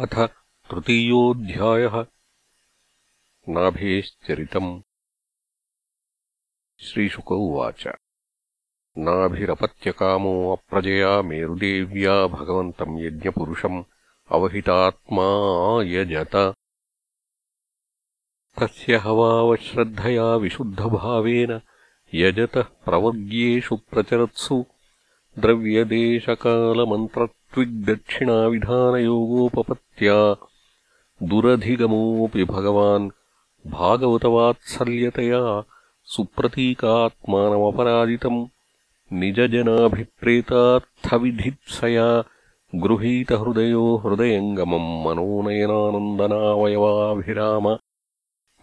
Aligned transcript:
अथ 0.00 0.26
तृतीयोऽध्यायः। 0.70 2.06
नाभेश्चरितम्। 3.48 4.82
श्रीशुक 6.80 7.32
उवाच। 7.32 7.88
नाभिरपत्यकामो 8.98 10.56
अप्रजया 10.56 11.22
मेरुदेव्या 11.22 12.26
भगवन्तम् 12.26 13.00
यज्ञपुरुषम् 13.00 13.84
अवहितात्मा 14.30 15.22
यजत। 15.82 16.54
तस्य 18.60 18.96
हवावश्रद्धया 18.96 20.36
विशुद्धभावेन 20.36 21.60
यजतः 22.14 22.62
प्रवर्ग्येषु 22.62 23.76
प्रचरत्सु 23.76 24.64
द्रव्यदेशकालमन्त्रत्विग्दक्षिणाविधानयोगोपपत्त्या 27.54 30.18
दुरधिगमोऽपि 31.30 32.44
भगवान् 32.50 33.08
भागवतवात्सल्यतया 33.76 35.40
सुप्रतीकात्मानमपराजितम् 36.12 38.38
निजजनाभिप्रेतार्थविधित्सया 39.20 42.06
गृहीतहृदयो 42.82 43.84
हृदयङ्गमम् 44.04 44.92
मनोनयनानन्दनावयवाभिराम 45.06 47.66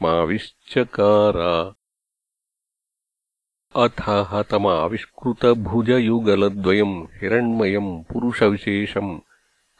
माविश्चकारा 0.03 1.51
अथ 3.75 3.99
हतमाविष्कृतभुजयुगलद्वयम् 4.31 6.93
हिरण्मयम् 7.21 7.89
पुरुषविशेषम् 8.11 9.09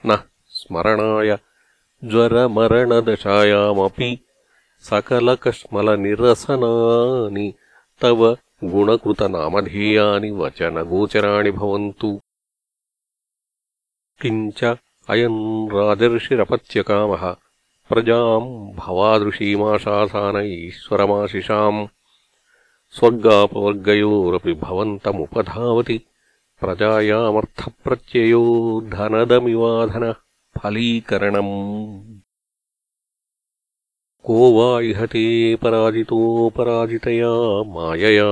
नः 0.07 0.23
स्मरणाय 0.49 1.37
ज्वरमरणदशायामपि 2.03 4.19
सकलकश्मलनिरसनानि 4.89 7.53
तव 8.03 8.37
गुणकृतनामधेयानि 8.63 10.31
वचनगोचराणि 10.31 11.51
भवन्तु। 11.51 12.21
किञ्च 14.21 14.77
अयम् 15.09 15.69
राजर्षिरपत्यकामः 15.73 17.35
प्रजाम् 17.89 18.47
भवादृशीमाशासान 18.77 20.35
ईश्वरमाशिषाम् 20.45 21.87
स्वर्गापवर्गयोरपि 22.95 24.53
भवन्तमुपधावति 24.53 25.97
प्रजायामर्थप्रत्ययो 26.61 28.41
धनदमिवाधनः 28.93 30.15
फलीकरणम्। 30.57 31.53
को 34.25 34.37
वा 34.55 34.69
इहते 34.81 35.25
पराजितोपराजितया 35.55 37.33
मायया 37.73 38.31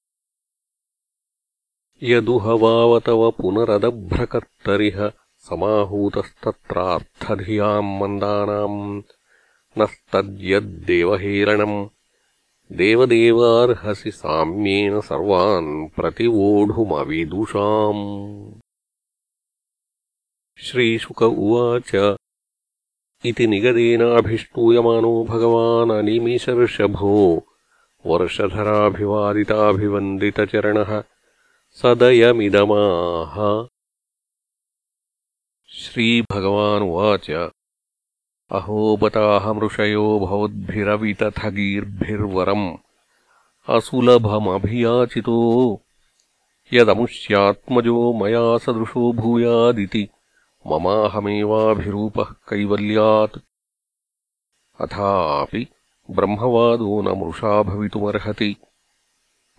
यदुहवावतव 2.02 3.30
पुनरदभ्रकर्तरिह 3.30 5.12
समाहूतस्तत्रार्थधियाम् 5.38 8.00
मन्दानाम् 8.00 9.02
नस्तद्यद्देवहेरणम् 9.78 11.88
देवदेवार्हसि 12.72 14.10
साम्येन 14.10 15.00
सर्वान् 15.00 15.96
प्रतिवोढुमविदुषाम्। 15.96 18.54
श्रीशुक 20.62 21.22
उवाच। 21.22 22.16
इति 23.26 23.46
निगदेनाभिष्टूयमानो 23.46 25.24
भगवाननिमिषर्षभो 25.24 27.46
वर्षधराभिवादिताभिवन्दितचरणः 28.06 31.02
सदयमिदमाह। 31.70 33.66
श्रीभगवानुवाच। 35.68 37.50
अहोबताहमृषयो 38.50 40.18
भवद्भिरवितथगीर्भिर्वरम्। 40.18 42.76
असुलभमभियाचितो। 43.68 45.80
यदमुष्यात्मजो 46.72 48.12
मया 48.12 48.58
सदृशो 48.58 49.12
भूयादिति। 49.12 50.08
ममाहमेवाभिरूपः 50.66 52.24
कैवल्यात्। 52.24 53.38
अथापि 54.80 55.66
ब्रह्मवादो 56.10 57.02
न 57.02 57.08
मृषा 57.08 57.62
भवितुमर्हति। 57.62 58.56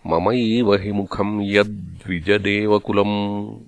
ममैव 0.06 0.74
हि 0.74 0.92
मुखम् 0.92 1.42
यद्विजदेवकुलम्। 1.42 3.60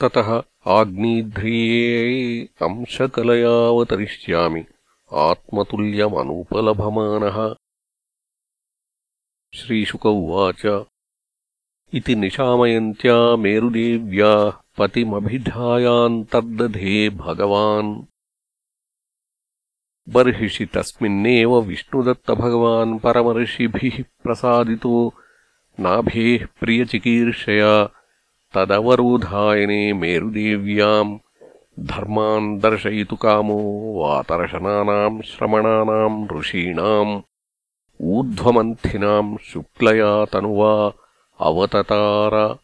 ततः 0.00 0.42
आग्नीध्रिये 0.66 2.44
अंशकलयावतरिष्यामि। 2.44 4.64
आत्मतुल्यमनुपलभमानः। 5.12 7.54
श्रीशुक 9.54 10.06
उवाच। 10.06 10.86
इति 11.94 12.14
निशामयन्त्या 12.14 13.36
मेरुदेव्याः 13.36 14.52
पतिमभिधायान्तर्दधे 14.78 17.10
भगवान् 17.10 18.11
बर्हिषि 20.08 20.66
तस्मिन्नेव 20.66 21.60
विष्णुदत्तभगवान् 21.60 22.98
परमर्षिभिः 22.98 24.04
प्रसादितो। 24.24 25.14
नाभेः 25.80 26.46
प्रियचिकीर्षया 26.60 27.84
तदवरोधायने 28.54 29.92
मेरुदेव्याम् 29.92 31.18
धर्मान् 31.80 32.60
दर्शयितुकामो 32.60 33.58
वातर्शनानाम् 34.02 35.22
श्रमणानाम् 35.22 36.38
ऋषीणाम् 36.38 37.22
ऊर्ध्वमन्थिनाम् 38.00 39.38
शुक्लया 39.38 40.24
तनुवा 40.24 40.92
अवततार। 41.40 42.58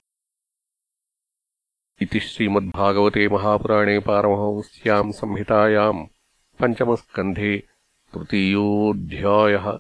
इति 2.03 2.21
श्रीमद्भागवते 2.21 3.29
महापुराणे 3.29 3.99
पारमहंस्याम् 3.99 5.13
संहितायाम् 5.13 6.07
पञ्चमस्कन्धे 6.61 7.57
तृतीयोऽध्यायः। 8.15 9.79